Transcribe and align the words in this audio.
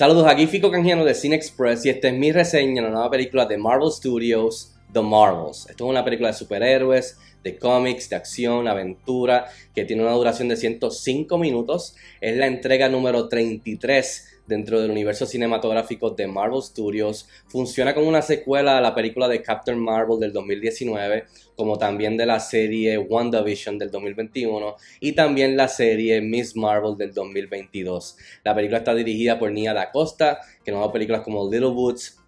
Saludos, 0.00 0.26
aquí 0.26 0.46
Fico 0.46 0.70
Canjiano 0.70 1.04
de 1.04 1.14
Cine 1.14 1.36
Express 1.36 1.84
y 1.84 1.90
esta 1.90 2.08
es 2.08 2.14
mi 2.14 2.32
reseña 2.32 2.76
de 2.76 2.88
la 2.88 2.88
nueva 2.88 3.10
película 3.10 3.44
de 3.44 3.58
Marvel 3.58 3.90
Studios, 3.90 4.72
The 4.92 5.00
Marvels. 5.00 5.68
Esto 5.68 5.84
es 5.84 5.90
una 5.90 6.04
película 6.04 6.28
de 6.28 6.34
superhéroes, 6.34 7.18
de 7.42 7.58
cómics, 7.58 8.10
de 8.10 8.16
acción, 8.16 8.68
aventura, 8.68 9.46
que 9.74 9.84
tiene 9.84 10.02
una 10.02 10.12
duración 10.12 10.48
de 10.48 10.56
105 10.56 11.38
minutos. 11.38 11.96
Es 12.20 12.36
la 12.36 12.46
entrega 12.46 12.88
número 12.88 13.28
33 13.28 14.30
dentro 14.50 14.80
del 14.80 14.90
universo 14.90 15.24
cinematográfico 15.24 16.10
de 16.10 16.26
Marvel 16.26 16.60
Studios. 16.60 17.28
Funciona 17.46 17.94
como 17.94 18.08
una 18.08 18.20
secuela 18.20 18.76
a 18.76 18.80
la 18.80 18.94
película 18.94 19.28
de 19.28 19.42
Captain 19.42 19.78
Marvel 19.78 20.18
del 20.18 20.32
2019, 20.32 21.24
como 21.56 21.78
también 21.78 22.16
de 22.16 22.26
la 22.26 22.40
serie 22.40 22.98
WandaVision 22.98 23.78
del 23.78 23.90
2021 23.90 24.76
y 25.00 25.12
también 25.12 25.56
la 25.56 25.68
serie 25.68 26.20
Miss 26.20 26.56
Marvel 26.56 26.96
del 26.98 27.14
2022. 27.14 28.16
La 28.44 28.54
película 28.54 28.78
está 28.78 28.94
dirigida 28.94 29.38
por 29.38 29.52
Nia 29.52 29.72
Da 29.72 29.90
Costa, 29.90 30.40
que 30.64 30.72
nos 30.72 30.84
da 30.84 30.92
películas 30.92 31.22
como 31.22 31.48
Little 31.48 31.68
Woods, 31.68 32.19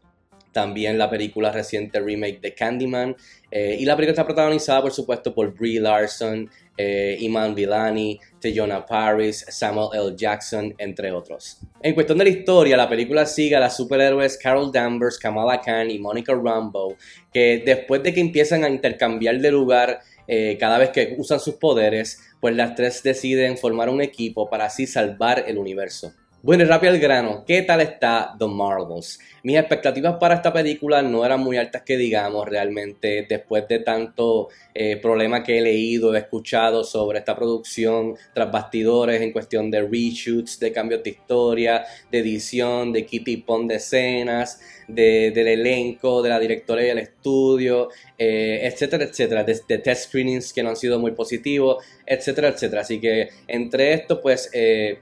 también 0.52 0.98
la 0.98 1.10
película 1.10 1.50
reciente 1.50 2.00
remake 2.00 2.40
de 2.40 2.54
Candyman. 2.54 3.16
Eh, 3.50 3.76
y 3.80 3.84
la 3.84 3.96
película 3.96 4.12
está 4.12 4.24
protagonizada, 4.24 4.82
por 4.82 4.92
supuesto, 4.92 5.34
por 5.34 5.52
Brie 5.54 5.80
Larson, 5.80 6.48
eh, 6.76 7.16
Iman 7.20 7.54
Villani, 7.54 8.18
Tejona 8.40 8.84
Paris, 8.86 9.44
Samuel 9.48 9.88
L. 9.92 10.16
Jackson, 10.16 10.74
entre 10.78 11.12
otros. 11.12 11.58
En 11.82 11.94
cuestión 11.94 12.18
de 12.18 12.24
la 12.24 12.30
historia, 12.30 12.76
la 12.76 12.88
película 12.88 13.26
sigue 13.26 13.56
a 13.56 13.60
las 13.60 13.76
superhéroes 13.76 14.38
Carol 14.38 14.72
Danvers, 14.72 15.18
Kamala 15.18 15.60
Khan 15.60 15.90
y 15.90 15.98
Monica 15.98 16.32
Rambeau, 16.32 16.96
que 17.32 17.62
después 17.64 18.02
de 18.02 18.14
que 18.14 18.20
empiezan 18.20 18.64
a 18.64 18.70
intercambiar 18.70 19.38
de 19.38 19.50
lugar 19.50 20.00
eh, 20.26 20.56
cada 20.58 20.78
vez 20.78 20.90
que 20.90 21.14
usan 21.18 21.40
sus 21.40 21.54
poderes, 21.54 22.20
pues 22.40 22.54
las 22.54 22.74
tres 22.74 23.02
deciden 23.02 23.58
formar 23.58 23.88
un 23.88 24.00
equipo 24.00 24.48
para 24.48 24.66
así 24.66 24.86
salvar 24.86 25.44
el 25.46 25.58
universo. 25.58 26.14
Bueno, 26.44 26.64
y 26.64 26.66
rápido 26.66 26.92
al 26.92 26.98
grano, 26.98 27.44
¿qué 27.46 27.62
tal 27.62 27.80
está 27.82 28.34
The 28.36 28.48
Marvels? 28.48 29.20
Mis 29.44 29.56
expectativas 29.56 30.16
para 30.18 30.34
esta 30.34 30.52
película 30.52 31.00
no 31.00 31.24
eran 31.24 31.38
muy 31.38 31.56
altas 31.56 31.82
que 31.82 31.96
digamos 31.96 32.48
realmente, 32.48 33.24
después 33.28 33.68
de 33.68 33.78
tanto 33.78 34.48
eh, 34.74 34.96
problema 34.96 35.44
que 35.44 35.58
he 35.58 35.60
leído, 35.60 36.12
he 36.12 36.18
escuchado 36.18 36.82
sobre 36.82 37.20
esta 37.20 37.36
producción 37.36 38.16
tras 38.34 38.50
bastidores 38.50 39.22
en 39.22 39.30
cuestión 39.30 39.70
de 39.70 39.82
reshoots, 39.82 40.58
de 40.58 40.72
cambios 40.72 41.04
de 41.04 41.10
historia, 41.10 41.84
de 42.10 42.18
edición, 42.18 42.92
de 42.92 43.06
Kitty 43.06 43.36
Pond 43.36 43.70
de 43.70 43.76
escenas, 43.76 44.60
del 44.88 45.46
elenco, 45.46 46.22
de 46.22 46.28
la 46.28 46.40
directora 46.40 46.84
y 46.84 46.88
el 46.88 46.98
estudio, 46.98 47.88
eh, 48.18 48.62
etcétera, 48.64 49.04
etcétera, 49.04 49.44
de, 49.44 49.54
test 49.78 50.08
screenings 50.08 50.52
que 50.52 50.64
no 50.64 50.70
han 50.70 50.76
sido 50.76 50.98
muy 50.98 51.12
positivos, 51.12 51.84
etcétera, 52.04 52.48
etcétera. 52.48 52.80
Así 52.80 53.00
que 53.00 53.28
entre 53.46 53.94
esto, 53.94 54.20
pues... 54.20 54.50
Eh, 54.52 54.98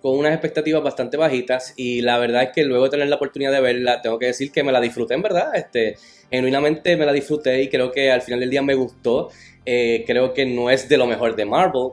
con 0.00 0.18
unas 0.18 0.32
expectativas 0.32 0.82
bastante 0.82 1.16
bajitas 1.16 1.74
y 1.76 2.00
la 2.00 2.18
verdad 2.18 2.44
es 2.44 2.50
que 2.50 2.64
luego 2.64 2.84
de 2.84 2.90
tener 2.90 3.08
la 3.08 3.16
oportunidad 3.16 3.52
de 3.52 3.60
verla, 3.60 4.00
tengo 4.02 4.18
que 4.18 4.26
decir 4.26 4.50
que 4.50 4.62
me 4.62 4.72
la 4.72 4.80
disfruté 4.80 5.14
en 5.14 5.22
verdad, 5.22 5.54
este, 5.54 5.96
genuinamente 6.30 6.96
me 6.96 7.06
la 7.06 7.12
disfruté 7.12 7.62
y 7.62 7.68
creo 7.68 7.92
que 7.92 8.10
al 8.10 8.22
final 8.22 8.40
del 8.40 8.50
día 8.50 8.62
me 8.62 8.74
gustó, 8.74 9.30
eh, 9.64 10.04
creo 10.06 10.32
que 10.32 10.46
no 10.46 10.70
es 10.70 10.88
de 10.88 10.96
lo 10.96 11.06
mejor 11.06 11.36
de 11.36 11.44
Marvel, 11.44 11.90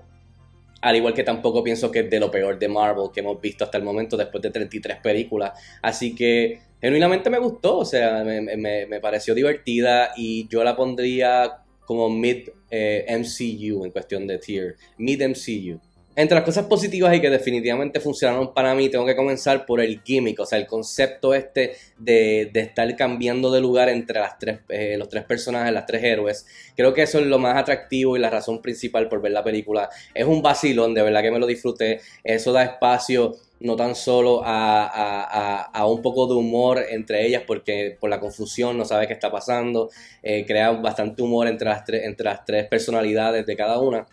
al 0.82 0.96
igual 0.96 1.14
que 1.14 1.24
tampoco 1.24 1.64
pienso 1.64 1.92
que 1.92 2.00
es 2.00 2.10
de 2.10 2.20
lo 2.20 2.32
peor 2.32 2.58
de 2.58 2.68
Marvel 2.68 3.10
que 3.14 3.20
hemos 3.20 3.42
visto 3.42 3.64
hasta 3.64 3.78
el 3.78 3.84
momento 3.84 4.16
después 4.16 4.42
de 4.42 4.52
33 4.52 4.98
películas, 4.98 5.60
así 5.82 6.16
que 6.16 6.60
genuinamente 6.82 7.30
me 7.30 7.40
gustó, 7.40 7.80
o 7.80 7.86
sea, 7.86 8.24
me, 8.24 9.00
pareció 9.02 9.36
divertida 9.36 10.12
y 10.16 10.48
yo 10.48 10.64
la 10.64 10.76
pondría 10.76 11.58
como 11.86 12.10
mid 12.10 12.50
eh, 12.70 13.06
MCU 13.10 13.86
en 13.86 13.92
cuestión 13.92 14.28
de 14.28 14.38
tier, 14.38 14.76
mid 14.98 15.22
MCU. 15.22 15.80
Entre 16.20 16.34
las 16.34 16.44
cosas 16.44 16.66
positivas 16.66 17.16
y 17.16 17.22
que 17.22 17.30
definitivamente 17.30 18.00
funcionaron 18.00 18.52
para 18.52 18.74
mí, 18.74 18.90
tengo 18.90 19.06
que 19.06 19.16
comenzar 19.16 19.68
por 19.68 19.80
el 19.80 20.02
gimmick, 20.04 20.40
o 20.40 20.48
sea, 20.48 20.58
el 20.58 20.66
concepto 20.66 21.36
este 21.36 21.76
de, 22.00 22.50
estar 22.56 22.96
cambiando 22.96 23.52
de 23.52 23.62
lugar 23.62 23.88
entre 23.88 24.20
las 24.20 24.40
tres, 24.40 24.62
eh, 24.70 24.96
los 24.98 25.10
tres 25.10 25.26
personajes, 25.26 25.72
las 25.72 25.86
tres 25.86 26.04
héroes. 26.04 26.48
Creo 26.76 26.92
que 26.96 27.04
eso 27.04 27.20
es 27.20 27.28
lo 27.28 27.38
más 27.38 27.56
atractivo 27.56 28.18
y 28.18 28.20
la 28.20 28.32
razón 28.32 28.64
principal 28.64 29.08
por 29.10 29.22
ver 29.22 29.32
la 29.32 29.44
película. 29.44 29.92
Es 30.16 30.26
un 30.26 30.42
vacilón, 30.42 30.96
de 30.96 31.04
verdad 31.04 31.22
que 31.22 31.30
me 31.30 31.38
lo 31.38 31.46
disfruté. 31.46 32.02
Eso 32.24 32.52
da 32.52 32.64
espacio 32.64 33.36
no 33.60 33.76
tan 33.76 33.94
solo 33.94 34.42
a, 34.44 35.86
un 35.88 36.02
poco 36.02 36.26
de 36.26 36.34
humor 36.34 36.84
entre 36.90 37.28
ellas, 37.28 37.44
porque 37.46 37.96
por 38.00 38.10
la 38.10 38.20
confusión 38.20 38.76
no 38.76 38.86
sabe 38.86 39.06
qué 39.06 39.14
está 39.14 39.30
pasando, 39.30 39.92
eh, 40.24 40.46
crea 40.48 40.72
bastante 40.72 41.22
humor 41.22 41.48
entre 41.48 41.70
las, 41.70 41.88
entre 41.90 42.26
las 42.26 42.44
tres 42.44 42.68
personalidades 42.68 43.46
de 43.46 43.56
cada 43.56 43.80
una 43.80 44.08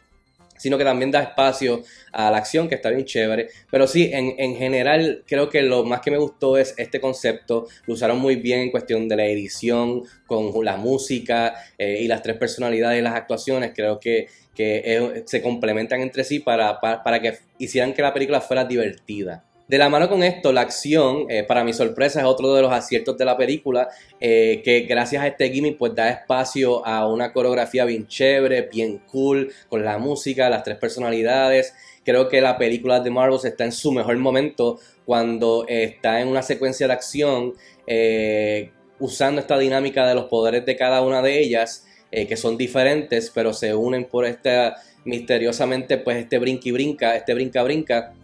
sino 0.57 0.79
que 0.79 0.85
también 0.85 1.11
da 1.11 1.23
espacio 1.23 1.83
a 2.13 2.31
la 2.31 2.39
acción, 2.39 2.69
que 2.69 2.77
está 2.77 2.91
bien 2.91 3.05
chévere. 3.05 3.49
Pero 3.71 3.87
sí, 3.87 4.11
en, 4.13 4.57
general, 4.57 5.25
creo 5.27 5.49
que 5.49 5.63
lo 5.63 5.85
más 5.85 6.01
que 6.01 6.11
me 6.11 6.19
gustó 6.19 6.57
es 6.57 6.75
este 6.79 7.01
concepto. 7.01 7.67
Lo 7.87 7.95
usaron 7.95 8.19
muy 8.19 8.37
bien 8.37 8.61
en 8.61 8.71
cuestión 8.71 9.09
de 9.09 9.17
la 9.17 9.27
edición, 9.27 10.03
con 10.27 10.53
la 10.65 10.77
música 10.77 11.55
eh, 11.79 11.99
y 12.01 12.09
las 12.09 12.23
tres 12.23 12.37
personalidades 12.37 13.01
y 13.01 13.03
las 13.03 13.15
actuaciones. 13.15 13.73
Creo 13.75 13.99
que, 14.01 14.29
se 14.55 15.43
complementan 15.43 16.01
entre 16.01 16.23
sí 16.23 16.39
para, 16.39 16.81
para 16.81 17.21
que 17.21 17.39
hicieran 17.59 17.93
que 17.93 18.03
la 18.03 18.15
película 18.15 18.41
fuera 18.41 18.65
divertida. 18.65 19.45
De 19.67 19.79
la 19.79 19.89
mano 19.89 20.11
con 20.11 20.23
esto, 20.23 20.53
la 20.53 20.61
acción, 20.61 21.25
eh, 21.31 21.43
para 21.43 21.65
mi 21.65 21.73
sorpresa, 21.73 22.21
es 22.21 22.27
otro 22.27 22.53
de 22.53 22.61
los 22.61 22.71
aciertos 22.71 23.17
de 23.17 23.25
la 23.25 23.35
película, 23.35 23.89
eh, 24.21 24.61
que 24.63 24.81
gracias 24.81 25.23
a 25.23 25.27
este 25.27 25.49
gimmick 25.49 25.79
pues 25.79 25.95
da 25.95 26.11
espacio 26.11 26.87
a 26.87 27.09
una 27.09 27.33
coreografía 27.33 27.87
bien 27.87 28.07
chévere, 28.07 28.69
bien 28.71 28.99
cool, 29.11 29.51
con 29.71 29.83
la 29.83 29.97
música, 29.97 30.51
las 30.51 30.65
tres 30.65 30.77
personalidades. 30.77 31.73
Creo 32.05 32.29
que 32.29 32.43
la 32.43 32.59
película 32.59 33.01
de 33.01 33.09
Marvel 33.11 33.39
está 33.43 33.65
en 33.65 33.73
su 33.73 33.91
mejor 33.91 34.19
momento 34.19 34.79
cuando 35.07 35.65
está 35.67 36.21
en 36.21 36.29
una 36.29 36.43
secuencia 36.43 36.87
de 36.87 36.93
acción 36.93 37.55
eh, 37.87 38.71
usando 38.99 39.41
esta 39.41 39.59
dinámica 39.59 40.07
de 40.07 40.15
los 40.15 40.27
poderes 40.27 40.67
de 40.67 40.77
cada 40.77 41.01
una 41.01 41.23
de 41.23 41.41
ellas, 41.41 41.87
que 42.13 42.37
son 42.37 42.57
diferentes, 42.57 43.33
pero 43.35 43.53
se 43.53 43.75
unen 43.75 44.05
por 44.05 44.25
esta 44.25 44.77
misteriosamente, 45.05 45.99
pues 45.99 46.19
este 46.19 46.39
brinca 46.39 46.69
y 46.69 46.71
brinca, 46.71 47.17
este 47.17 47.35
brinca 47.35 47.65
brinca 47.65 48.15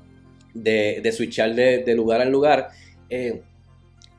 de, 0.55 1.01
de 1.03 1.13
switchar 1.13 1.55
de, 1.55 1.95
lugar 1.95 2.21
en 2.21 2.31
lugar. 2.31 2.69
Eh, 3.09 3.43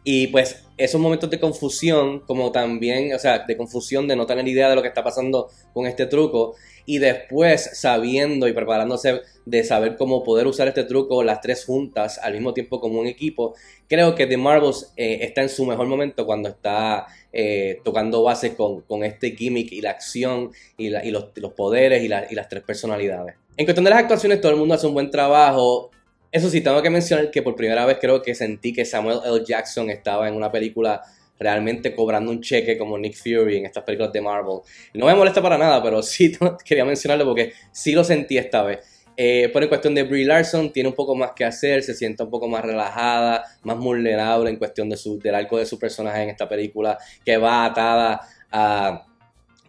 y 0.03 0.27
pues 0.27 0.63
esos 0.77 0.99
momentos 0.99 1.29
de 1.29 1.39
confusión, 1.39 2.21
como 2.21 2.51
también, 2.51 3.13
o 3.13 3.19
sea, 3.19 3.39
de 3.39 3.55
confusión, 3.55 4.07
de 4.07 4.15
no 4.15 4.25
tener 4.25 4.47
idea 4.47 4.69
de 4.69 4.75
lo 4.75 4.81
que 4.81 4.87
está 4.87 5.03
pasando 5.03 5.49
con 5.73 5.85
este 5.85 6.07
truco, 6.07 6.55
y 6.87 6.97
después 6.97 7.77
sabiendo 7.79 8.47
y 8.47 8.53
preparándose 8.53 9.21
de 9.45 9.63
saber 9.63 9.95
cómo 9.95 10.23
poder 10.23 10.47
usar 10.47 10.67
este 10.67 10.83
truco 10.83 11.23
las 11.23 11.39
tres 11.39 11.65
juntas 11.65 12.17
al 12.17 12.33
mismo 12.33 12.53
tiempo 12.55 12.81
como 12.81 12.99
un 12.99 13.05
equipo, 13.05 13.53
creo 13.87 14.15
que 14.15 14.25
The 14.25 14.37
Marvels 14.37 14.91
eh, 14.97 15.19
está 15.21 15.43
en 15.43 15.49
su 15.49 15.65
mejor 15.65 15.85
momento 15.85 16.25
cuando 16.25 16.49
está 16.49 17.05
eh, 17.31 17.79
tocando 17.83 18.23
base 18.23 18.55
con, 18.55 19.03
este 19.03 19.35
gimmick 19.35 19.71
y 19.71 19.81
la 19.81 19.91
acción 19.91 20.51
y, 20.77 20.89
los, 20.89 21.25
los, 21.35 21.53
poderes 21.53 22.01
y, 22.01 22.05
y 22.05 22.35
las 22.35 22.49
tres 22.49 22.63
personalidades. 22.63 23.35
En 23.55 23.65
cuestión 23.65 23.83
de 23.83 23.91
las 23.91 23.99
actuaciones, 23.99 24.41
todo 24.41 24.51
el 24.51 24.57
mundo 24.57 24.73
hace 24.73 24.87
un 24.87 24.93
buen 24.93 25.11
trabajo. 25.11 25.91
Eso 26.31 26.49
sí, 26.49 26.61
tengo 26.61 26.81
que 26.81 26.89
mencionar 26.89 27.29
que 27.29 27.41
por 27.41 27.55
primera 27.55 27.85
vez 27.85 27.97
creo 27.99 28.21
que 28.21 28.33
sentí 28.33 28.71
que 28.71 28.85
Samuel 28.85 29.19
L. 29.25 29.43
Jackson 29.45 29.89
estaba 29.89 30.29
en 30.29 30.35
una 30.35 30.51
película 30.51 31.01
realmente 31.37 31.93
cobrando 31.95 32.31
un 32.31 32.39
cheque 32.39 32.77
como 32.77 32.97
Nick 32.97 33.15
Fury 33.15 33.57
en 33.57 33.65
estas 33.65 33.83
películas 33.83 34.13
de 34.13 34.21
Marvel. 34.21 34.59
No 34.93 35.07
me 35.07 35.15
molesta 35.15 35.41
para 35.41 35.57
nada, 35.57 35.83
pero 35.83 36.01
sí 36.03 36.31
quería 36.63 36.85
mencionarlo 36.85 37.25
porque 37.25 37.53
sí 37.71 37.93
lo 37.93 38.03
sentí 38.03 38.37
esta 38.37 38.63
vez. 38.63 38.79
Eh, 39.17 39.51
en 39.53 39.67
cuestión 39.67 39.93
de 39.93 40.03
Brie 40.03 40.25
Larson, 40.25 40.71
tiene 40.71 40.87
un 40.87 40.95
poco 40.95 41.15
más 41.15 41.31
que 41.35 41.43
hacer, 41.43 41.83
se 41.83 41.93
siente 41.93 42.23
un 42.23 42.29
poco 42.29 42.47
más 42.47 42.63
relajada, 42.63 43.43
más 43.63 43.77
vulnerable 43.77 44.49
en 44.49 44.55
cuestión 44.55 44.89
de 44.89 44.95
su, 44.95 45.19
del 45.19 45.35
arco 45.35 45.57
de 45.57 45.65
su 45.65 45.77
personaje 45.77 46.23
en 46.23 46.29
esta 46.29 46.47
película, 46.47 46.97
que 47.25 47.35
va 47.37 47.65
atada 47.65 48.21
a 48.51 49.10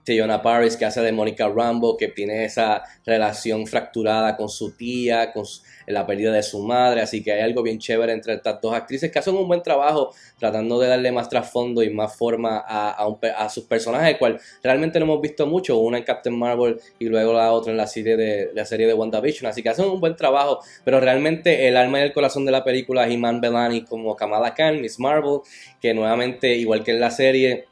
Teyona 0.05 0.43
Paris, 0.43 0.77
que 0.77 0.85
hace 0.85 1.01
de 1.01 1.13
Monica 1.13 1.49
Rambo, 1.49 1.97
que 1.97 2.09
tiene 2.09 2.45
esa 2.45 2.83
relación 3.07 3.67
fracturada 3.67 4.37
con 4.37 4.49
su 4.49 4.77
tía, 4.77 5.33
con 5.33 5.45
la 5.87 6.07
pérdida 6.07 6.33
de 6.33 6.43
su 6.43 6.61
madre, 6.61 7.03
así 7.03 7.23
que 7.23 7.33
hay 7.33 7.41
algo 7.41 7.63
bien 7.63 7.79
chévere 7.79 8.13
entre 8.13 8.35
estas 8.35 8.61
dos 8.61 8.75
actrices 8.75 9.11
que 9.11 9.19
hacen 9.19 9.35
un 9.35 9.49
buen 9.49 9.63
trabajo 9.63 10.13
tratando 10.39 10.79
de 10.79 10.89
darle 10.89 11.13
más 11.13 11.29
trasfondo 11.29 11.83
y 11.83 11.91
más 11.91 12.17
forma 12.17 12.65
a, 12.67 13.49
sus 13.49 13.65
personajes, 13.65 14.17
cual 14.19 14.41
realmente 14.63 14.99
no 14.99 15.07
hemos 15.07 15.21
visto 15.21 15.47
mucho, 15.47 15.79
una 15.79 15.99
en 15.99 16.05
Captain 16.05 16.37
Marvel 16.37 16.81
y 16.99 17.07
luego 17.07 17.33
la 17.33 17.53
otra 17.53 17.73
en 17.73 17.77
la 17.77 17.87
serie 17.87 18.17
de 18.17 18.51
la 18.55 18.65
serie 18.65 18.87
de 18.87 18.95
WandaVision, 18.95 19.51
así 19.51 19.63
que 19.63 19.69
hacen 19.69 19.87
un 19.87 20.01
buen 20.01 20.17
trabajo, 20.17 20.61
pero 20.85 21.01
realmente 21.01 21.69
el 21.69 21.77
alma 21.77 22.01
y 22.01 22.03
el 22.03 22.13
corazón 22.13 22.45
de 22.45 22.53
la 22.53 22.65
película 22.65 23.07
es 23.07 23.13
Iman 23.13 23.41
Belani 23.41 23.85
como 23.85 24.17
Kamala 24.17 24.55
Khan, 24.55 24.81
Miss 24.81 24.99
Marvel, 24.99 25.41
que 25.81 25.95
nuevamente, 25.95 26.55
igual 26.57 26.83
que 26.85 26.93
en 26.93 27.01
la 27.01 27.11
serie, 27.11 27.67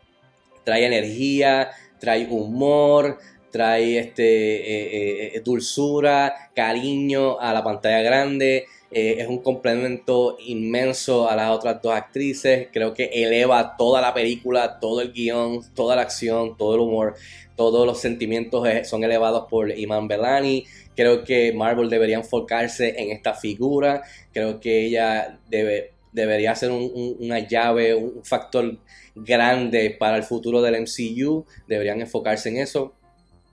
trae 0.65 0.87
energía, 0.87 1.71
trae 2.01 2.27
humor, 2.29 3.19
trae 3.51 3.99
este, 3.99 4.25
eh, 4.25 5.27
eh, 5.27 5.33
eh, 5.35 5.41
dulzura, 5.41 6.51
cariño 6.55 7.39
a 7.39 7.53
la 7.53 7.63
pantalla 7.63 8.01
grande. 8.03 8.67
es 8.93 9.29
un 9.29 9.39
complemento 9.39 10.37
inmenso 10.41 11.31
a 11.31 11.37
las 11.37 11.51
otras 11.53 11.81
dos 11.81 11.95
actrices. 11.95 12.69
Creo 12.73 12.93
que 12.93 13.05
eleva 13.05 13.77
toda 13.77 14.01
la 14.01 14.13
película, 14.13 14.81
todo 14.81 15.01
el 15.01 15.13
guion, 15.13 15.61
toda 15.75 15.95
la 15.95 16.03
acción, 16.03 16.57
todo 16.57 16.75
el 16.75 16.81
humor, 16.81 17.15
todos 17.55 17.87
los 17.87 18.01
sentimientos 18.01 18.67
son 18.85 19.05
elevados 19.05 19.47
por 19.49 19.71
Iman 19.71 20.09
Belani. 20.09 20.65
Creo 20.97 21.23
que 21.23 21.53
Marvel 21.53 21.89
debería 21.89 22.17
enfocarse 22.17 23.01
en 23.01 23.13
esta 23.13 23.35
figura. 23.35 24.03
Creo 24.33 24.59
que 24.59 24.87
ella 24.87 25.39
debe 25.49 25.93
debería 26.13 26.55
ser 26.55 26.71
una 26.71 27.41
llave, 27.41 27.95
un 27.95 28.25
factor 28.25 28.79
grande 29.15 29.97
para 29.99 30.17
el 30.17 30.23
futuro 30.23 30.63
del 30.63 30.83
MCU. 30.83 31.45
Deberían 31.69 32.01
enfocarse 32.01 32.49
en 32.49 32.59
eso, 32.59 32.95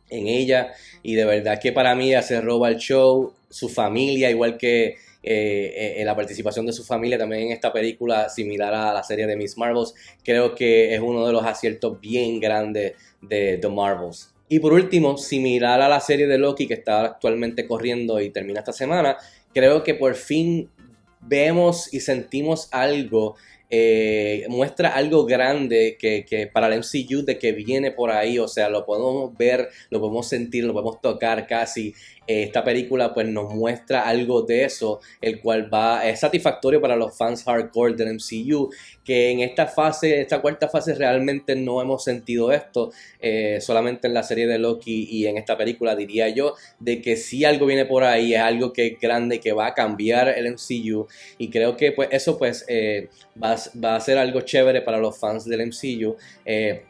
en 0.09 0.27
ella. 0.27 0.73
Y 1.03 1.15
de 1.15 1.25
verdad 1.25 1.59
que 1.61 1.71
para 1.71 1.95
mí 1.95 2.13
hacer 2.13 2.43
roba 2.43 2.69
el 2.69 2.77
show, 2.77 3.33
su 3.49 3.69
familia, 3.69 4.29
igual 4.29 4.57
que 4.57 4.95
eh, 5.23 5.95
eh, 5.97 6.05
la 6.05 6.15
participación 6.15 6.65
de 6.65 6.73
su 6.73 6.83
familia 6.83 7.17
también 7.17 7.43
en 7.43 7.51
esta 7.51 7.73
película, 7.73 8.29
similar 8.29 8.73
a 8.73 8.93
la 8.93 9.03
serie 9.03 9.27
de 9.27 9.35
Miss 9.35 9.57
Marvels, 9.57 9.93
creo 10.23 10.55
que 10.55 10.93
es 10.93 11.01
uno 11.01 11.25
de 11.25 11.33
los 11.33 11.43
aciertos 11.43 11.99
bien 11.99 12.39
grandes 12.39 12.93
de 13.21 13.57
The 13.57 13.69
Marvels. 13.69 14.33
Y 14.49 14.59
por 14.59 14.71
último, 14.71 15.17
similar 15.17 15.81
a 15.81 15.89
la 15.89 15.99
serie 15.99 16.27
de 16.27 16.37
Loki 16.37 16.67
que 16.67 16.75
está 16.75 17.03
actualmente 17.03 17.67
corriendo 17.67 18.21
y 18.21 18.29
termina 18.29 18.59
esta 18.59 18.71
semana, 18.71 19.17
creo 19.53 19.83
que 19.83 19.95
por 19.95 20.15
fin 20.15 20.69
vemos 21.27 21.93
y 21.93 21.99
sentimos 21.99 22.69
algo, 22.71 23.35
eh, 23.69 24.45
muestra 24.49 24.95
algo 24.95 25.25
grande 25.25 25.97
que, 25.99 26.25
que, 26.25 26.47
para 26.47 26.67
el 26.67 26.79
MCU 26.79 27.25
de 27.25 27.37
que 27.37 27.51
viene 27.51 27.91
por 27.91 28.11
ahí, 28.11 28.39
o 28.39 28.47
sea, 28.47 28.69
lo 28.69 28.85
podemos 28.85 29.35
ver, 29.37 29.69
lo 29.89 29.99
podemos 29.99 30.27
sentir, 30.27 30.63
lo 30.63 30.73
podemos 30.73 31.01
tocar 31.01 31.47
casi. 31.47 31.93
Esta 32.27 32.63
película 32.63 33.13
pues 33.13 33.27
nos 33.27 33.53
muestra 33.53 34.07
algo 34.07 34.41
de 34.41 34.65
eso, 34.65 34.99
el 35.21 35.39
cual 35.39 35.73
va, 35.73 36.07
es 36.07 36.19
satisfactorio 36.19 36.81
para 36.81 36.95
los 36.95 37.17
fans 37.17 37.43
hardcore 37.43 37.95
del 37.95 38.15
MCU, 38.15 38.69
que 39.07 39.31
en 39.31 39.39
esta 39.39 39.67
fase, 39.67 40.19
esta 40.19 40.41
cuarta 40.41 40.67
fase 40.67 40.93
realmente 40.93 41.55
no 41.55 41.81
hemos 41.81 42.03
sentido 42.03 42.51
esto, 42.51 42.91
eh, 43.21 43.59
solamente 43.61 44.07
en 44.07 44.13
la 44.13 44.21
serie 44.21 44.47
de 44.47 44.59
Loki 44.59 45.07
y 45.09 45.27
en 45.27 45.37
esta 45.37 45.57
película 45.57 45.95
diría 45.95 46.27
yo, 46.27 46.55
de 46.77 47.01
que 47.01 47.15
si 47.15 47.45
algo 47.45 47.67
viene 47.67 47.85
por 47.85 48.03
ahí, 48.03 48.33
es 48.33 48.41
algo 48.41 48.73
que 48.73 48.87
es 48.87 48.99
grande, 48.99 49.39
que 49.39 49.53
va 49.53 49.67
a 49.67 49.73
cambiar 49.73 50.27
el 50.27 50.51
MCU, 50.51 51.07
y 51.37 51.49
creo 51.49 51.77
que 51.77 51.93
pues 51.93 52.09
eso 52.11 52.37
pues 52.37 52.65
eh, 52.67 53.07
va, 53.41 53.55
va, 53.81 53.95
a 53.95 54.01
ser 54.01 54.17
algo 54.17 54.41
chévere 54.41 54.81
para 54.81 54.97
los 54.97 55.17
fans 55.17 55.45
del 55.45 55.65
MCU. 55.67 56.17
Eh, 56.43 56.83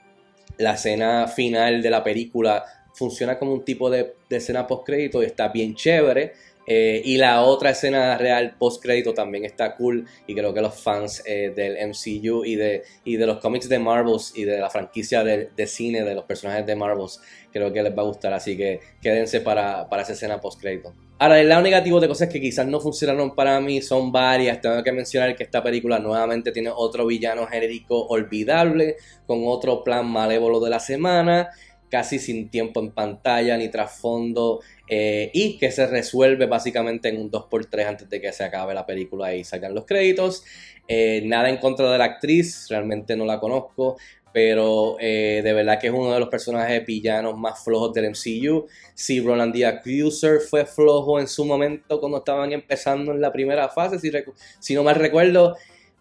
la 0.58 0.74
escena 0.74 1.28
final 1.28 1.84
de 1.84 1.90
la 1.92 2.04
película 2.04 2.66
funciona 2.94 3.38
como 3.38 3.54
un 3.54 3.64
tipo 3.64 3.92
de, 3.92 4.16
escena 4.28 4.66
post 4.66 4.88
crédito 4.88 5.22
y 5.22 5.28
está 5.28 5.50
bien 5.50 5.76
chévere. 5.76 6.34
Eh, 6.70 7.02
y 7.06 7.16
la 7.18 7.44
otra 7.44 7.70
escena 7.70 8.18
real 8.18 8.56
post 8.60 8.84
crédito 8.84 9.14
también 9.14 9.46
está 9.46 9.74
cool 9.78 10.06
y 10.28 10.36
creo 10.36 10.54
que 10.54 10.60
los 10.60 10.76
fans 10.76 11.24
eh, 11.26 11.54
del 11.56 11.78
MCU 11.88 12.44
y 12.44 12.56
de, 12.56 12.84
y 13.06 13.16
de 13.16 13.26
los 13.26 13.38
cómics 13.38 13.70
de 13.70 13.80
Marvels 13.80 14.34
y 14.36 14.44
de 14.44 14.60
la 14.60 14.70
franquicia 14.70 15.24
de, 15.24 15.50
cine 15.66 16.04
de 16.04 16.14
los 16.14 16.26
personajes 16.26 16.66
de 16.66 16.76
Marvels 16.76 17.22
creo 17.54 17.72
que 17.72 17.82
les 17.82 17.98
va 17.98 18.02
a 18.02 18.06
gustar, 18.06 18.34
así 18.34 18.58
que 18.58 18.82
quédense 19.02 19.40
para, 19.40 19.88
para 19.88 20.02
esa 20.02 20.12
escena 20.12 20.42
post 20.42 20.60
crédito. 20.60 20.94
Ahora, 21.20 21.40
el 21.40 21.50
lado 21.50 21.64
negativo 21.64 22.00
de 22.00 22.08
cosas 22.08 22.30
que 22.30 22.40
quizás 22.40 22.68
no 22.68 22.80
funcionaron 22.80 23.34
para 23.34 23.60
mí 23.60 23.82
son 23.82 24.12
varias. 24.12 24.62
Tengo 24.62 24.84
que 24.84 24.92
mencionar 24.92 25.36
que 25.36 25.44
esta 25.44 25.64
película 25.64 25.98
nuevamente 25.98 26.52
tiene 26.52 26.70
otro 26.70 27.08
villano 27.08 27.48
genérico 27.48 28.06
olvidable, 28.06 28.98
con 29.26 29.42
otro 29.48 29.84
plan 29.84 30.06
malévolo 30.08 30.60
de 30.60 30.70
la 30.70 30.80
semana 30.80 31.50
casi 31.90 32.20
sin 32.20 32.50
tiempo 32.50 32.80
en 32.80 32.92
pantalla 32.92 33.58
ni 33.58 33.70
trasfondo 33.70 34.62
eh, 34.88 35.30
y 35.34 35.58
que 35.58 35.72
se 35.72 35.88
resuelve 35.88 36.46
básicamente 36.46 37.10
en 37.10 37.20
un 37.20 37.32
2x3 37.32 37.86
antes 37.86 38.10
de 38.10 38.22
que 38.22 38.32
se 38.34 38.44
acabe 38.44 38.74
la 38.74 38.86
película 38.86 39.34
y 39.36 39.44
salgan 39.44 39.74
los 39.74 39.86
créditos. 39.86 40.44
Eh, 40.88 41.22
nada 41.26 41.50
en 41.50 41.58
contra 41.58 41.92
de 41.92 41.98
la 41.98 42.06
actriz, 42.06 42.68
realmente 42.70 43.16
no 43.16 43.26
la 43.26 43.40
conozco, 43.40 43.98
pero 44.32 44.98
eh, 45.00 45.42
de 45.44 45.54
verdad 45.54 45.80
que 45.80 45.88
es 45.88 45.94
uno 45.94 46.14
de 46.14 46.20
los 46.20 46.30
personajes 46.30 46.86
villanos 46.86 47.38
más 47.38 47.64
flojos 47.64 47.94
del 47.94 48.12
MCU. 48.12 48.68
Si 48.94 49.20
Roland 49.20 49.54
D. 49.54 49.66
Accuser 49.66 50.40
fue 50.40 50.66
flojo 50.66 51.20
en 51.20 51.28
su 51.28 51.46
momento 51.46 52.00
cuando 52.00 52.20
estaban 52.20 52.52
empezando 52.52 53.12
en 53.12 53.22
la 53.22 53.32
primera 53.32 53.70
fase, 53.70 54.00
si, 54.00 54.12
si 54.60 54.76
no 54.76 54.84
mal 54.84 54.96
recuerdo, 54.96 55.58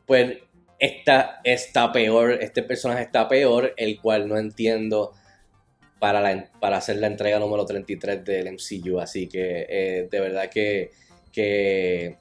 pues 0.07 0.39
esta 0.79 1.41
está 1.43 1.91
peor, 1.93 2.33
este 2.33 2.63
personaje 2.63 3.03
está 3.03 3.29
peor, 3.29 3.73
el 3.77 4.01
cual 4.01 4.29
no 4.29 4.37
entiendo 4.37 5.13
para, 5.99 6.21
la, 6.21 6.51
para 6.61 6.79
hacer 6.79 6.97
la 6.97 7.07
entrega 7.07 7.39
número 7.39 7.65
33 7.65 8.25
del 8.25 8.53
MCU. 8.53 8.99
Así 9.01 9.27
que 9.29 9.67
eh, 9.69 10.09
de 10.11 10.21
verdad 10.21 10.51
que, 10.51 10.91
que 11.33 12.17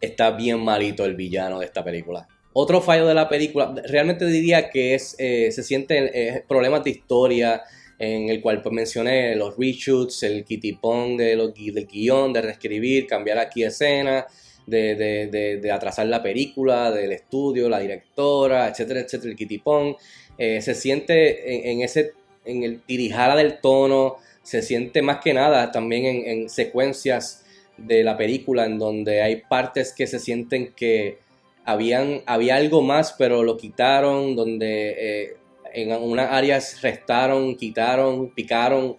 está 0.00 0.30
bien 0.32 0.60
malito 0.60 1.04
el 1.04 1.14
villano 1.14 1.60
de 1.60 1.66
esta 1.66 1.84
película. 1.84 2.28
Otro 2.52 2.80
fallo 2.80 3.06
de 3.06 3.14
la 3.14 3.28
película, 3.28 3.74
realmente 3.86 4.26
diría 4.26 4.70
que 4.70 4.94
es, 4.94 5.14
eh, 5.18 5.50
se 5.52 5.62
sienten 5.62 6.10
eh, 6.12 6.42
problemas 6.48 6.82
de 6.82 6.90
historia 6.90 7.62
en 7.98 8.28
el 8.28 8.40
cual 8.40 8.60
pues, 8.60 8.74
mencioné 8.74 9.36
los 9.36 9.56
reshoots, 9.56 10.22
el 10.24 10.44
kitipón 10.44 11.16
de 11.16 11.36
del 11.36 11.86
guion, 11.86 12.32
de 12.32 12.42
reescribir, 12.42 13.06
cambiar 13.06 13.38
aquí 13.38 13.62
escena, 13.62 14.26
de, 14.66 14.94
de, 14.94 15.58
de, 15.60 15.70
atrasar 15.70 16.06
la 16.06 16.22
película, 16.22 16.90
del 16.90 17.12
estudio, 17.12 17.68
la 17.68 17.78
directora, 17.78 18.68
etcétera, 18.68 19.00
etcétera, 19.00 19.30
el 19.30 19.36
kitipón. 19.36 19.96
se 20.38 20.74
siente 20.74 21.70
en, 21.70 21.82
ese 21.82 22.14
en 22.44 22.64
el 22.64 22.80
tirijada 22.80 23.36
del 23.36 23.60
tono, 23.60 24.16
se 24.42 24.62
siente 24.62 25.02
más 25.02 25.18
que 25.18 25.34
nada 25.34 25.70
también 25.70 26.26
en, 26.26 26.48
secuencias 26.48 27.44
de 27.76 28.02
la 28.02 28.16
película 28.16 28.66
en 28.66 28.78
donde 28.78 29.22
hay 29.22 29.36
partes 29.36 29.92
que 29.92 30.06
se 30.06 30.18
sienten 30.18 30.72
que 30.74 31.18
habían, 31.64 32.22
había 32.26 32.56
algo 32.56 32.82
más 32.82 33.14
pero 33.16 33.42
lo 33.42 33.56
quitaron, 33.56 34.36
donde 34.36 34.94
eh, 34.98 35.36
en 35.72 35.92
unas 35.92 36.30
áreas 36.32 36.82
restaron, 36.82 37.54
quitaron, 37.56 38.30
picaron 38.30 38.96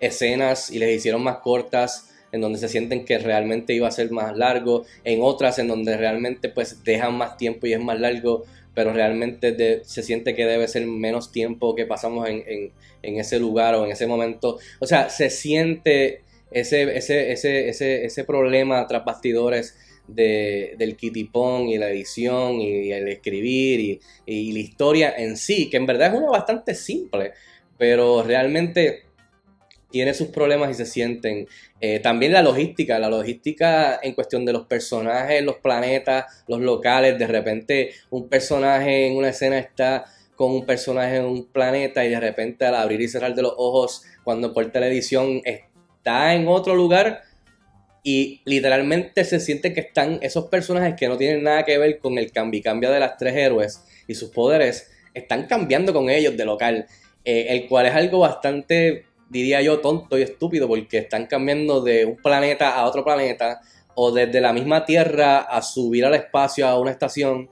escenas 0.00 0.70
y 0.70 0.78
les 0.78 0.96
hicieron 0.96 1.22
más 1.22 1.38
cortas 1.38 2.10
en 2.32 2.40
donde 2.40 2.58
se 2.58 2.68
sienten 2.68 3.04
que 3.04 3.16
realmente 3.18 3.74
iba 3.74 3.86
a 3.86 3.92
ser 3.92 4.10
más 4.10 4.36
largo, 4.36 4.84
en 5.04 5.20
otras 5.22 5.60
en 5.60 5.68
donde 5.68 5.96
realmente 5.96 6.48
pues 6.48 6.82
dejan 6.82 7.16
más 7.16 7.36
tiempo 7.36 7.68
y 7.68 7.74
es 7.74 7.80
más 7.80 8.00
largo, 8.00 8.44
pero 8.74 8.92
realmente 8.92 9.82
se 9.84 10.02
siente 10.02 10.34
que 10.34 10.46
debe 10.46 10.68
ser 10.68 10.86
menos 10.86 11.30
tiempo 11.30 11.74
que 11.74 11.86
pasamos 11.86 12.28
en, 12.28 12.72
ese 13.02 13.38
lugar 13.38 13.74
o 13.74 13.84
en 13.84 13.92
ese 13.92 14.06
momento. 14.06 14.58
O 14.80 14.86
sea, 14.86 15.08
se 15.08 15.30
siente 15.30 16.22
ese, 16.50 16.96
ese, 16.96 17.32
ese, 17.32 18.04
ese, 18.04 18.24
problema 18.24 18.86
tras 18.86 19.04
bastidores 19.04 19.76
de, 20.08 20.74
del 20.76 20.96
kitipón 20.96 21.68
y 21.68 21.78
la 21.78 21.90
edición 21.90 22.60
y, 22.60 22.92
el 22.92 23.08
escribir 23.08 23.80
y, 23.80 24.00
y, 24.26 24.52
la 24.52 24.58
historia 24.58 25.14
en 25.16 25.36
sí, 25.36 25.70
que 25.70 25.76
en 25.76 25.86
verdad 25.86 26.12
es 26.12 26.20
uno 26.20 26.30
bastante 26.30 26.74
simple, 26.74 27.32
pero 27.78 28.22
realmente 28.22 29.04
tiene 29.94 30.12
sus 30.12 30.26
problemas 30.26 30.72
y 30.72 30.74
se 30.74 30.86
sienten. 30.86 31.46
Eh, 31.80 32.00
también 32.00 32.32
la 32.32 32.42
logística, 32.42 32.98
la 32.98 33.08
logística 33.08 34.00
en 34.02 34.12
cuestión 34.12 34.44
de 34.44 34.52
los 34.52 34.66
personajes, 34.66 35.40
los 35.44 35.58
planetas, 35.58 36.42
los 36.48 36.58
locales. 36.60 37.16
De 37.16 37.28
repente 37.28 37.92
un 38.10 38.28
personaje 38.28 39.06
en 39.06 39.16
una 39.16 39.28
escena 39.28 39.56
está 39.56 40.04
con 40.34 40.50
un 40.50 40.66
personaje 40.66 41.18
en 41.18 41.26
un 41.26 41.46
planeta 41.46 42.04
y 42.04 42.10
de 42.10 42.18
repente 42.18 42.66
al 42.66 42.74
abrir 42.74 43.02
y 43.02 43.06
cerrar 43.06 43.36
de 43.36 43.42
los 43.42 43.54
ojos 43.56 44.02
cuando 44.24 44.52
corta 44.52 44.80
la 44.80 44.88
edición 44.88 45.40
está 45.44 46.34
en 46.34 46.48
otro 46.48 46.74
lugar 46.74 47.22
y 48.02 48.40
literalmente 48.44 49.24
se 49.24 49.38
siente 49.38 49.72
que 49.72 49.80
están 49.80 50.18
esos 50.22 50.46
personajes 50.46 50.96
que 50.98 51.06
no 51.06 51.16
tienen 51.16 51.44
nada 51.44 51.64
que 51.64 51.78
ver 51.78 52.00
con 52.00 52.18
el 52.18 52.32
cambio 52.32 52.58
y 52.58 52.62
cambia 52.64 52.90
de 52.90 52.98
las 52.98 53.16
tres 53.16 53.36
héroes 53.36 53.84
y 54.08 54.16
sus 54.16 54.30
poderes 54.30 54.90
están 55.14 55.46
cambiando 55.46 55.92
con 55.92 56.10
ellos 56.10 56.36
de 56.36 56.44
local, 56.44 56.86
eh, 57.24 57.46
el 57.50 57.68
cual 57.68 57.86
es 57.86 57.94
algo 57.94 58.18
bastante 58.18 59.04
diría 59.28 59.62
yo, 59.62 59.80
tonto 59.80 60.18
y 60.18 60.22
estúpido 60.22 60.68
porque 60.68 60.98
están 60.98 61.26
cambiando 61.26 61.80
de 61.80 62.04
un 62.04 62.16
planeta 62.16 62.76
a 62.76 62.86
otro 62.86 63.04
planeta 63.04 63.60
o 63.94 64.10
desde 64.10 64.40
la 64.40 64.52
misma 64.52 64.84
Tierra 64.84 65.38
a 65.38 65.62
subir 65.62 66.04
al 66.04 66.14
espacio 66.14 66.66
a 66.66 66.78
una 66.78 66.90
estación. 66.90 67.48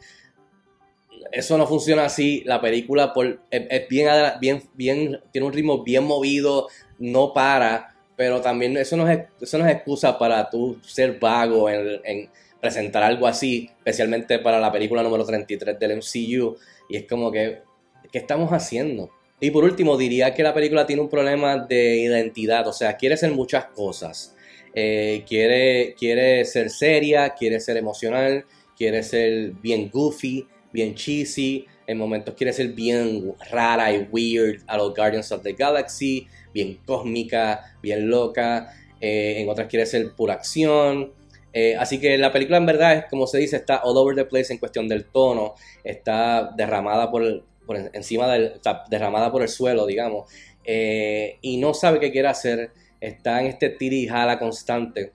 Eso 1.31 1.57
no 1.57 1.67
funciona 1.67 2.05
así. 2.05 2.43
La 2.45 2.61
película 2.61 3.13
es, 3.51 3.89
bien, 3.89 4.09
bien, 4.41 4.63
bien, 4.75 5.21
tiene 5.31 5.47
un 5.47 5.53
ritmo 5.53 5.83
bien 5.83 6.05
movido, 6.05 6.69
no 6.99 7.33
para, 7.33 7.95
pero 8.17 8.41
también 8.41 8.77
eso 8.77 8.97
no 8.97 9.09
es, 9.09 9.21
eso 9.41 9.59
no 9.59 9.67
es 9.67 9.73
excusa 9.73 10.19
para 10.19 10.51
tú 10.51 10.79
ser 10.83 11.19
vago 11.19 11.71
en, 11.71 12.01
en 12.05 12.31
presentar 12.61 13.03
algo 13.03 13.27
así, 13.27 13.69
especialmente 13.79 14.39
para 14.39 14.61
la 14.61 14.71
película 14.71 15.03
número 15.03 15.25
33 15.25 15.79
del 15.79 15.97
MCU. 15.97 16.57
Y 16.89 16.97
es 16.97 17.09
como 17.09 17.33
que, 17.33 17.63
¿qué 18.11 18.19
estamos 18.19 18.51
haciendo? 18.51 19.11
Y 19.43 19.51
por 19.51 19.65
último, 19.65 19.97
diría 19.97 20.33
que 20.35 20.45
la 20.45 20.55
película 20.55 20.87
tiene 20.87 21.03
un 21.03 21.09
problema 21.09 21.57
de 21.59 21.97
identidad, 21.97 22.65
o 22.69 22.73
sea, 22.73 22.97
quiere 22.97 23.17
ser 23.17 23.33
muchas 23.33 23.65
cosas. 23.65 24.37
Eh, 24.73 25.25
quiere, 25.27 25.97
quiere 25.99 26.45
ser 26.45 26.71
seria, 26.71 27.31
quiere 27.31 27.59
ser 27.59 27.77
emocional, 27.77 28.45
quiere 28.77 29.03
ser 29.03 29.51
bien 29.61 29.91
goofy, 29.91 30.47
bien 30.73 30.95
cheesy. 30.95 31.67
En 31.89 31.99
momentos 31.99 32.37
quiere 32.37 32.53
ser 32.53 32.69
bien 32.69 33.35
rara 33.51 33.93
y 33.93 34.07
weird 34.13 34.63
a 34.69 34.77
los 34.77 34.95
Guardians 34.95 35.33
of 35.33 35.43
the 35.43 35.55
Galaxy, 35.55 36.29
bien 36.55 36.79
cósmica, 36.87 37.75
bien 37.83 38.09
loca. 38.09 38.73
Eh, 39.01 39.41
en 39.41 39.49
otras 39.49 39.67
quiere 39.67 39.87
ser 39.87 40.13
pura 40.15 40.35
acción. 40.35 41.15
Eh, 41.53 41.75
así 41.77 41.99
que 41.99 42.17
la 42.17 42.31
película 42.31 42.59
en 42.59 42.67
verdad 42.67 42.95
es, 42.95 43.05
como 43.11 43.27
se 43.27 43.39
dice, 43.39 43.57
está 43.57 43.83
all 43.83 43.97
over 43.97 44.15
the 44.15 44.25
place 44.25 44.53
en 44.53 44.61
cuestión 44.61 44.87
del 44.87 45.07
tono. 45.07 45.57
Está 45.83 46.53
derramada 46.57 47.11
por, 47.11 47.43
por 47.67 47.77
encima 47.77 48.29
del, 48.33 48.61
derramada 48.91 49.31
por 49.31 49.43
el 49.43 49.49
suelo, 49.49 49.87
digamos, 49.87 50.31
eh, 50.65 51.39
y 51.41 51.57
no 51.57 51.75
sabe 51.75 52.01
qué 52.01 52.13
quiere 52.13 52.29
hacer, 52.29 52.73
está 53.01 53.41
en 53.41 53.47
este 53.47 53.71
tira 53.71 53.97
y 53.97 54.07
jala 54.07 54.39
constante. 54.39 55.13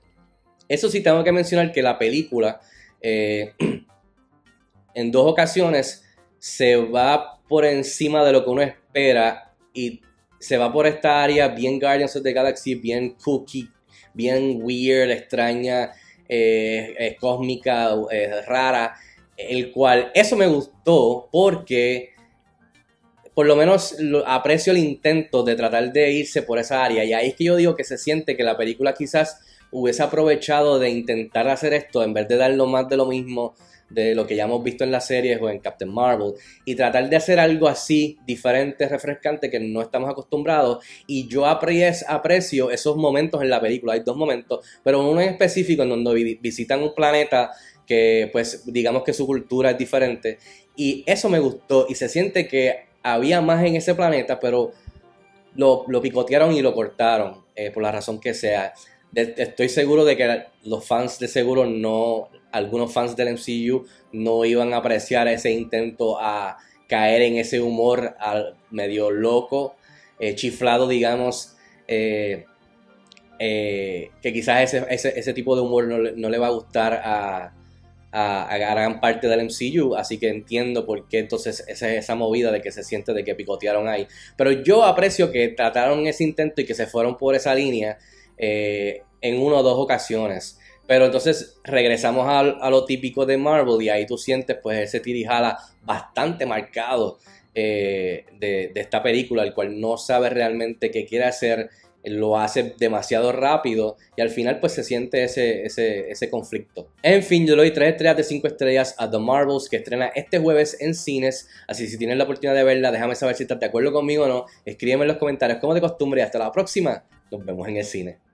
Eso 0.68 0.90
sí 0.90 1.02
tengo 1.02 1.24
que 1.24 1.32
mencionar 1.32 1.72
que 1.72 1.82
la 1.82 1.98
película 1.98 2.60
eh, 3.02 3.54
en 4.94 5.12
dos 5.12 5.32
ocasiones 5.32 6.04
se 6.40 6.76
va 6.76 7.40
por 7.48 7.66
encima 7.66 8.26
de 8.26 8.34
lo 8.34 8.44
que 8.44 8.50
uno 8.50 8.62
espera 8.62 9.54
y 9.74 10.02
se 10.40 10.58
va 10.58 10.72
por 10.72 10.86
esta 10.86 11.24
área 11.24 11.48
bien 11.48 11.80
Guardians 11.80 12.16
of 12.16 12.24
the 12.24 12.34
Galaxy, 12.34 12.76
bien 12.76 13.16
cookie, 13.24 13.70
bien 14.14 14.60
weird, 14.62 15.10
extraña, 15.10 15.92
eh, 16.28 17.16
cósmica, 17.20 17.96
rara, 18.46 18.96
el 19.38 19.72
cual 19.72 20.12
eso 20.14 20.36
me 20.36 20.48
gustó 20.48 21.30
porque 21.32 22.17
por 23.38 23.46
lo 23.46 23.56
menos 23.56 23.96
aprecio 24.26 24.72
el 24.72 24.80
intento 24.80 25.44
de 25.44 25.56
tratar 25.56 25.94
de 25.94 26.12
irse 26.12 26.42
por 26.42 26.58
esa 26.58 26.84
área. 26.84 27.06
Y 27.06 27.14
ahí 27.14 27.28
es 27.28 27.36
que 27.36 27.44
yo 27.44 27.56
digo 27.56 27.76
que 27.76 27.84
se 27.84 28.00
siente 28.00 28.36
que 28.36 28.42
la 28.42 28.58
película 28.58 28.96
quizás 28.96 29.42
hubiese 29.70 30.02
aprovechado 30.02 30.80
de 30.80 30.90
intentar 30.90 31.48
hacer 31.48 31.76
esto 31.76 32.02
en 32.02 32.16
vez 32.16 32.28
de 32.28 32.36
dar 32.36 32.50
lo 32.50 32.66
más 32.66 32.90
de 32.90 32.98
lo 32.98 33.06
mismo 33.06 33.54
de 33.92 34.16
lo 34.16 34.26
que 34.26 34.36
ya 34.36 34.46
hemos 34.46 34.64
visto 34.64 34.84
en 34.84 34.90
las 34.90 35.06
series 35.06 35.40
o 35.40 35.52
en 35.52 35.60
Captain 35.60 35.94
Marvel 35.94 36.34
y 36.66 36.74
tratar 36.74 37.08
de 37.12 37.16
hacer 37.16 37.40
algo 37.40 37.68
así 37.68 38.18
diferente, 38.26 38.90
refrescante 38.90 39.52
que 39.52 39.60
no 39.60 39.84
estamos 39.84 40.10
acostumbrados 40.10 40.84
y 41.06 41.28
yo 41.28 41.46
aprecio 41.46 42.72
esos 42.72 42.98
momentos 42.98 43.44
en 43.44 43.52
la 43.52 43.62
película, 43.62 43.94
hay 43.94 44.00
dos 44.00 44.18
momentos, 44.18 44.66
pero 44.84 45.08
uno 45.08 45.22
en 45.22 45.30
específico 45.30 45.84
en 45.84 45.90
donde 45.90 46.40
visitan 46.42 46.82
un 46.82 46.96
planeta 46.96 47.52
que 47.86 48.30
pues 48.32 48.64
digamos 48.66 49.04
que 49.04 49.14
su 49.14 49.28
cultura 49.28 49.70
es 49.70 49.78
diferente 49.78 50.40
y 50.76 51.04
eso 51.06 51.30
me 51.30 51.38
gustó 51.38 51.86
y 51.88 51.94
se 51.94 52.10
siente 52.10 52.48
que 52.48 52.88
había 53.14 53.42
más 53.42 53.64
en 53.64 53.76
ese 53.76 53.96
planeta, 53.96 54.40
pero 54.40 54.72
lo, 55.56 55.86
picotearon 56.02 56.54
y 56.54 56.62
lo 56.62 56.74
cortaron, 56.74 57.44
eh, 57.56 57.72
por 57.72 57.84
la 57.84 57.92
razón 57.92 58.20
que 58.20 58.34
sea. 58.34 58.74
estoy 59.14 59.70
seguro 59.70 60.06
de 60.06 60.16
que 60.18 60.44
los 60.64 60.86
fans 60.86 61.20
de 61.20 61.28
seguro 61.28 61.66
no, 61.66 62.30
algunos 62.52 62.94
fans 62.94 63.16
del 63.16 63.34
MCU 63.34 63.86
no 64.12 64.46
iban 64.46 64.74
a 64.74 64.78
apreciar 64.78 65.28
ese 65.28 65.52
intento 65.52 66.20
a 66.20 66.58
caer 66.88 67.24
en 67.24 67.38
ese 67.38 67.60
humor 67.60 68.16
medio 68.70 69.12
loco, 69.12 69.76
eh, 70.20 70.36
chiflado, 70.36 70.88
digamos, 70.88 71.56
eh, 71.88 72.46
que 73.40 74.34
quizás 74.34 74.74
ese, 74.74 75.34
tipo 75.34 75.56
de 75.56 75.62
humor 75.62 75.88
no 75.88 76.30
le 76.30 76.38
va 76.38 76.48
a 76.48 76.52
gustar 76.52 76.94
a, 76.94 77.54
a, 78.12 78.58
gran 78.58 79.00
parte 79.00 79.28
del 79.28 79.46
MCU, 79.46 79.96
así 79.96 80.18
que 80.18 80.30
entiendo 80.30 80.86
por 80.86 81.08
qué 81.08 81.20
entonces 81.20 81.64
esa, 81.68 82.16
movida 82.16 82.52
de 82.52 82.62
que 82.62 82.72
se 82.72 82.84
siente 82.84 83.14
de 83.14 83.24
que 83.24 83.36
picotearon 83.36 83.88
ahí. 83.88 84.08
Pero 84.36 84.52
yo 84.52 84.84
aprecio 84.84 85.32
que 85.32 85.50
trataron 85.50 86.08
ese 86.08 86.24
intento 86.24 86.62
y 86.62 86.66
que 86.66 86.74
se 86.74 86.88
fueron 86.88 87.18
por 87.18 87.36
esa 87.36 87.54
línea 87.54 87.98
eh, 88.38 89.04
en 89.22 89.40
una 89.40 89.58
o 89.58 89.64
dos 89.64 89.78
ocasiones. 89.78 90.60
Pero 90.88 91.06
entonces 91.06 91.60
regresamos 91.64 92.26
a, 92.28 92.70
lo 92.70 92.86
típico 92.86 93.26
de 93.26 93.38
Marvel 93.38 93.82
y 93.82 93.90
ahí 93.90 94.06
tú 94.06 94.18
sientes 94.18 94.58
pues 94.64 94.80
ese 94.80 95.02
tirijala 95.02 95.58
bastante 95.84 96.46
marcado 96.46 97.20
eh, 97.54 98.26
de, 98.40 98.72
de, 98.74 98.82
esta 98.82 99.04
película, 99.04 99.44
el 99.44 99.54
cual 99.54 99.80
no 99.82 99.98
sabe 99.98 100.30
realmente 100.30 100.90
qué 100.92 101.06
quiere 101.06 101.26
hacer 101.26 101.70
lo 102.04 102.38
hace 102.38 102.76
demasiado 102.78 103.32
rápido 103.32 103.98
y 104.16 104.22
al 104.22 104.30
final 104.30 104.60
pues 104.60 104.74
se 104.74 104.84
siente 104.84 105.24
ese, 105.24 105.64
ese, 105.66 106.30
conflicto. 106.30 106.90
En 107.04 107.24
fin, 107.24 107.46
yo 107.46 107.56
le 107.56 107.64
doy 107.64 107.72
3 107.72 107.92
estrellas 107.92 108.18
de 108.18 108.24
5 108.24 108.48
estrellas 108.48 108.96
a 108.98 109.10
The 109.10 109.20
Marvels 109.20 109.70
que 109.70 109.78
estrena 109.78 110.08
este 110.16 110.40
jueves 110.40 110.78
en 110.80 110.96
cines, 110.96 111.50
así 111.68 111.88
si 111.88 111.98
tienes 111.98 112.18
la 112.18 112.24
oportunidad 112.24 112.56
de 112.56 112.64
verla, 112.64 112.92
déjame 112.92 113.16
saber 113.16 113.36
si 113.36 113.44
estás 113.44 113.60
de 113.60 113.66
acuerdo 113.66 113.92
conmigo 113.92 114.26
o 114.26 114.28
no, 114.28 114.46
escríbeme 114.66 115.04
en 115.04 115.10
los 115.10 115.18
comentarios 115.18 115.60
como 115.60 115.74
de 115.74 115.82
costumbre 115.82 116.22
y 116.22 116.24
hasta 116.24 116.40
la 116.40 116.52
próxima, 116.52 117.04
nos 117.32 117.46
vemos 117.46 117.68
en 117.68 117.78
el 117.78 117.86
cine. 117.86 118.27